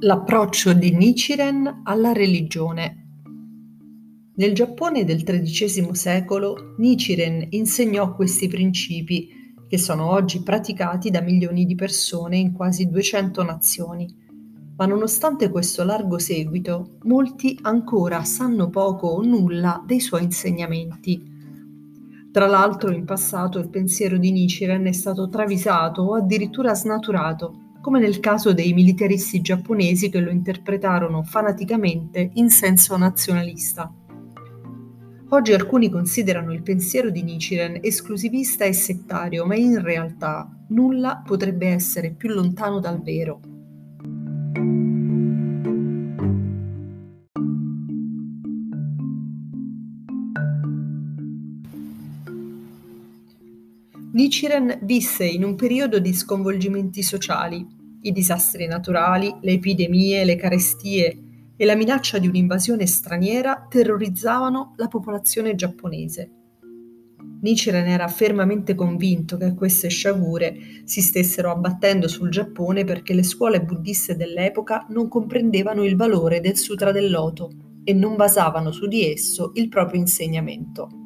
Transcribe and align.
L'approccio 0.00 0.72
di 0.72 0.90
Nichiren 0.96 1.82
alla 1.84 2.12
religione. 2.12 3.06
Nel 4.34 4.52
Giappone 4.52 5.04
del 5.04 5.22
XIII 5.22 5.94
secolo 5.94 6.74
Nichiren 6.78 7.46
insegnò 7.50 8.14
questi 8.14 8.48
principi 8.48 9.54
che 9.68 9.78
sono 9.78 10.10
oggi 10.10 10.42
praticati 10.42 11.10
da 11.10 11.20
milioni 11.20 11.64
di 11.64 11.76
persone 11.76 12.36
in 12.36 12.52
quasi 12.52 12.88
200 12.88 13.42
nazioni. 13.44 14.12
Ma 14.76 14.86
nonostante 14.86 15.50
questo 15.50 15.84
largo 15.84 16.18
seguito, 16.18 16.98
molti 17.04 17.56
ancora 17.62 18.24
sanno 18.24 18.70
poco 18.70 19.06
o 19.06 19.22
nulla 19.22 19.84
dei 19.86 20.00
suoi 20.00 20.24
insegnamenti. 20.24 21.31
Tra 22.32 22.46
l'altro 22.46 22.90
in 22.90 23.04
passato 23.04 23.58
il 23.58 23.68
pensiero 23.68 24.16
di 24.16 24.32
Nichiren 24.32 24.86
è 24.86 24.92
stato 24.92 25.28
travisato 25.28 26.00
o 26.00 26.14
addirittura 26.14 26.74
snaturato 26.74 27.62
come 27.82 27.98
nel 27.98 28.20
caso 28.20 28.54
dei 28.54 28.72
militaristi 28.72 29.42
giapponesi 29.42 30.08
che 30.08 30.20
lo 30.20 30.30
interpretarono 30.30 31.22
fanaticamente 31.24 32.30
in 32.34 32.48
senso 32.48 32.96
nazionalista. 32.96 33.92
Oggi 35.28 35.52
alcuni 35.52 35.90
considerano 35.90 36.52
il 36.52 36.62
pensiero 36.62 37.10
di 37.10 37.22
Nichiren 37.22 37.80
esclusivista 37.82 38.64
e 38.64 38.72
settario, 38.72 39.44
ma 39.44 39.56
in 39.56 39.82
realtà 39.82 40.48
nulla 40.68 41.22
potrebbe 41.26 41.66
essere 41.68 42.12
più 42.12 42.30
lontano 42.30 42.80
dal 42.80 43.02
vero. 43.02 43.51
Nichiren 54.14 54.80
visse 54.82 55.24
in 55.24 55.42
un 55.42 55.54
periodo 55.54 55.98
di 55.98 56.12
sconvolgimenti 56.12 57.02
sociali, 57.02 57.66
i 58.02 58.12
disastri 58.12 58.66
naturali, 58.66 59.34
le 59.40 59.52
epidemie, 59.52 60.24
le 60.24 60.36
carestie 60.36 61.22
e 61.56 61.64
la 61.64 61.74
minaccia 61.74 62.18
di 62.18 62.26
un'invasione 62.26 62.86
straniera 62.86 63.66
terrorizzavano 63.70 64.74
la 64.76 64.88
popolazione 64.88 65.54
giapponese. 65.54 66.30
Nichiren 67.40 67.86
era 67.86 68.06
fermamente 68.06 68.74
convinto 68.74 69.38
che 69.38 69.54
queste 69.54 69.88
sciagure 69.88 70.82
si 70.84 71.00
stessero 71.00 71.50
abbattendo 71.50 72.06
sul 72.06 72.28
Giappone 72.28 72.84
perché 72.84 73.14
le 73.14 73.22
scuole 73.22 73.62
buddiste 73.62 74.14
dell'epoca 74.14 74.86
non 74.90 75.08
comprendevano 75.08 75.84
il 75.84 75.96
valore 75.96 76.40
del 76.40 76.58
Sutra 76.58 76.92
del 76.92 77.10
Loto 77.10 77.50
e 77.82 77.94
non 77.94 78.16
basavano 78.16 78.72
su 78.72 78.86
di 78.86 79.10
esso 79.10 79.52
il 79.54 79.68
proprio 79.68 80.00
insegnamento. 80.00 81.01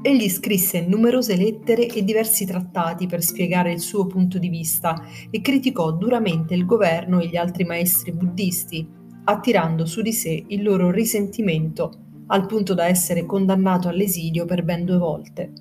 Egli 0.00 0.28
scrisse 0.28 0.86
numerose 0.86 1.34
lettere 1.34 1.88
e 1.88 2.04
diversi 2.04 2.46
trattati 2.46 3.06
per 3.06 3.22
spiegare 3.22 3.72
il 3.72 3.80
suo 3.80 4.06
punto 4.06 4.38
di 4.38 4.48
vista 4.48 5.02
e 5.30 5.40
criticò 5.40 5.92
duramente 5.92 6.54
il 6.54 6.64
governo 6.64 7.18
e 7.18 7.26
gli 7.26 7.36
altri 7.36 7.64
maestri 7.64 8.12
buddisti, 8.12 8.88
attirando 9.24 9.84
su 9.86 10.00
di 10.00 10.12
sé 10.12 10.44
il 10.46 10.62
loro 10.62 10.90
risentimento, 10.90 12.24
al 12.28 12.46
punto 12.46 12.74
da 12.74 12.86
essere 12.86 13.26
condannato 13.26 13.88
all'esilio 13.88 14.44
per 14.44 14.62
ben 14.62 14.84
due 14.84 14.98
volte. 14.98 15.52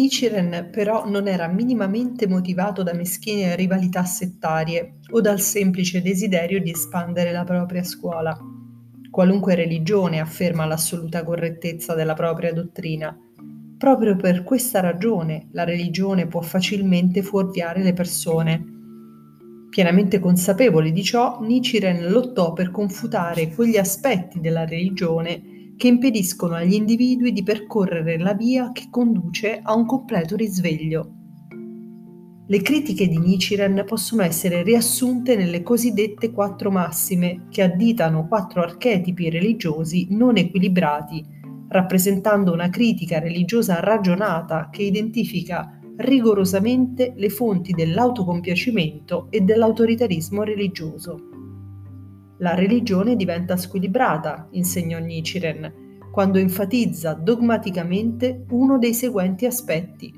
Nichiren 0.00 0.70
però 0.72 1.06
non 1.06 1.28
era 1.28 1.46
minimamente 1.46 2.26
motivato 2.26 2.82
da 2.82 2.94
meschine 2.94 3.54
rivalità 3.54 4.02
settarie 4.04 4.94
o 5.10 5.20
dal 5.20 5.40
semplice 5.40 6.00
desiderio 6.00 6.58
di 6.58 6.70
espandere 6.70 7.32
la 7.32 7.44
propria 7.44 7.82
scuola. 7.82 8.34
Qualunque 9.10 9.54
religione 9.54 10.18
afferma 10.18 10.64
l'assoluta 10.64 11.22
correttezza 11.22 11.94
della 11.94 12.14
propria 12.14 12.50
dottrina. 12.54 13.14
Proprio 13.76 14.16
per 14.16 14.42
questa 14.42 14.80
ragione 14.80 15.48
la 15.52 15.64
religione 15.64 16.26
può 16.26 16.40
facilmente 16.40 17.22
fuorviare 17.22 17.82
le 17.82 17.92
persone. 17.92 18.64
Pienamente 19.68 20.18
consapevole 20.18 20.92
di 20.92 21.02
ciò, 21.04 21.40
Nichiren 21.42 22.10
lottò 22.10 22.54
per 22.54 22.70
confutare 22.70 23.52
quegli 23.52 23.76
aspetti 23.76 24.40
della 24.40 24.64
religione 24.64 25.49
che 25.80 25.88
impediscono 25.88 26.56
agli 26.56 26.74
individui 26.74 27.32
di 27.32 27.42
percorrere 27.42 28.18
la 28.18 28.34
via 28.34 28.70
che 28.70 28.88
conduce 28.90 29.60
a 29.62 29.74
un 29.74 29.86
completo 29.86 30.36
risveglio. 30.36 31.14
Le 32.46 32.60
critiche 32.60 33.08
di 33.08 33.16
Nichiren 33.16 33.84
possono 33.86 34.20
essere 34.20 34.62
riassunte 34.62 35.36
nelle 35.36 35.62
cosiddette 35.62 36.32
quattro 36.32 36.70
massime, 36.70 37.46
che 37.48 37.62
additano 37.62 38.28
quattro 38.28 38.60
archetipi 38.60 39.30
religiosi 39.30 40.08
non 40.10 40.36
equilibrati, 40.36 41.24
rappresentando 41.68 42.52
una 42.52 42.68
critica 42.68 43.18
religiosa 43.18 43.80
ragionata 43.80 44.68
che 44.70 44.82
identifica 44.82 45.80
rigorosamente 45.96 47.14
le 47.16 47.30
fonti 47.30 47.72
dell'autocompiacimento 47.72 49.28
e 49.30 49.40
dell'autoritarismo 49.40 50.42
religioso. 50.42 51.29
La 52.40 52.54
religione 52.54 53.16
diventa 53.16 53.58
squilibrata, 53.58 54.48
insegnò 54.52 54.98
Nichiren, 54.98 55.98
quando 56.10 56.38
enfatizza 56.38 57.12
dogmaticamente 57.12 58.46
uno 58.52 58.78
dei 58.78 58.94
seguenti 58.94 59.44
aspetti. 59.44 60.10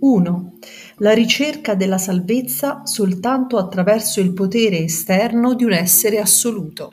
Uno, 0.00 0.54
la 0.96 1.12
ricerca 1.12 1.74
della 1.74 1.98
salvezza 1.98 2.86
soltanto 2.86 3.58
attraverso 3.58 4.20
il 4.20 4.32
potere 4.32 4.78
esterno 4.78 5.52
di 5.52 5.64
un 5.64 5.72
essere 5.72 6.20
assoluto. 6.20 6.92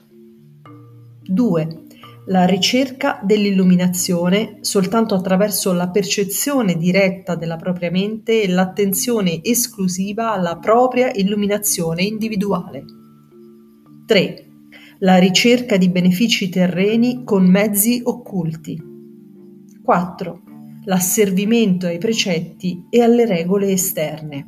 2 1.21 1.83
la 2.27 2.45
ricerca 2.45 3.19
dell'illuminazione 3.21 4.59
soltanto 4.61 5.13
attraverso 5.13 5.73
la 5.73 5.89
percezione 5.89 6.77
diretta 6.77 7.35
della 7.35 7.57
propria 7.57 7.91
mente 7.91 8.41
e 8.41 8.47
l'attenzione 8.47 9.43
esclusiva 9.43 10.31
alla 10.31 10.57
propria 10.57 11.11
illuminazione 11.11 12.03
individuale. 12.03 12.85
3. 14.05 14.45
La 14.99 15.17
ricerca 15.17 15.75
di 15.75 15.89
benefici 15.89 16.47
terreni 16.47 17.23
con 17.25 17.45
mezzi 17.45 18.01
occulti. 18.03 18.81
4. 19.83 20.41
L'asservimento 20.85 21.87
ai 21.87 21.97
precetti 21.97 22.85
e 22.89 23.01
alle 23.01 23.25
regole 23.25 23.71
esterne. 23.71 24.45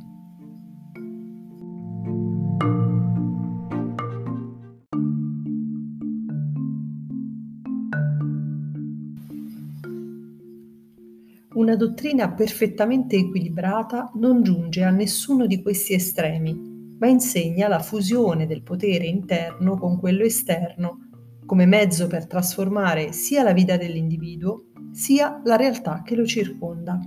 Una 11.56 11.74
dottrina 11.74 12.34
perfettamente 12.34 13.16
equilibrata 13.16 14.10
non 14.16 14.42
giunge 14.42 14.82
a 14.82 14.90
nessuno 14.90 15.46
di 15.46 15.62
questi 15.62 15.94
estremi, 15.94 16.54
ma 16.98 17.06
insegna 17.06 17.66
la 17.66 17.78
fusione 17.78 18.46
del 18.46 18.62
potere 18.62 19.06
interno 19.06 19.78
con 19.78 19.98
quello 19.98 20.22
esterno 20.22 21.08
come 21.46 21.64
mezzo 21.64 22.08
per 22.08 22.26
trasformare 22.26 23.12
sia 23.12 23.42
la 23.42 23.54
vita 23.54 23.78
dell'individuo 23.78 24.66
sia 24.92 25.40
la 25.44 25.56
realtà 25.56 26.02
che 26.04 26.14
lo 26.14 26.26
circonda. 26.26 27.00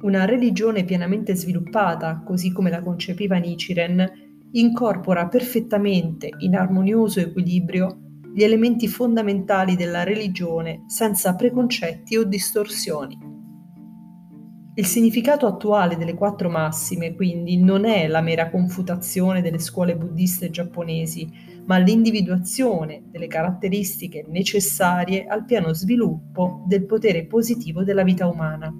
Una 0.00 0.24
religione 0.24 0.82
pienamente 0.82 1.36
sviluppata, 1.36 2.24
così 2.26 2.50
come 2.50 2.70
la 2.70 2.82
concepiva 2.82 3.36
Nichiren, 3.36 4.48
incorpora 4.50 5.28
perfettamente, 5.28 6.28
in 6.38 6.56
armonioso 6.56 7.20
equilibrio, 7.20 8.00
gli 8.34 8.42
elementi 8.42 8.88
fondamentali 8.88 9.76
della 9.76 10.02
religione 10.02 10.82
senza 10.88 11.36
preconcetti 11.36 12.16
o 12.16 12.24
distorsioni. 12.24 13.33
Il 14.76 14.86
significato 14.86 15.46
attuale 15.46 15.96
delle 15.96 16.14
quattro 16.14 16.50
massime, 16.50 17.14
quindi, 17.14 17.56
non 17.58 17.84
è 17.84 18.08
la 18.08 18.20
mera 18.20 18.50
confutazione 18.50 19.40
delle 19.40 19.60
scuole 19.60 19.96
buddiste 19.96 20.50
giapponesi, 20.50 21.30
ma 21.66 21.78
l'individuazione 21.78 23.04
delle 23.08 23.28
caratteristiche 23.28 24.24
necessarie 24.26 25.26
al 25.26 25.44
pieno 25.44 25.72
sviluppo 25.72 26.64
del 26.66 26.86
potere 26.86 27.24
positivo 27.26 27.84
della 27.84 28.02
vita 28.02 28.26
umana. 28.26 28.74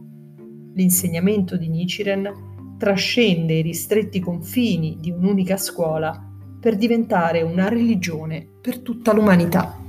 L'insegnamento 0.75 1.57
di 1.57 1.69
Nichiren 1.69 2.77
trascende 2.77 3.55
i 3.55 3.63
ristretti 3.63 4.19
confini 4.19 4.99
di 4.99 5.13
un'unica 5.13 5.57
scuola 5.57 6.29
per 6.59 6.75
diventare 6.75 7.43
una 7.43 7.69
religione 7.69 8.49
per 8.61 8.81
tutta 8.81 9.13
l'umanità. 9.13 9.84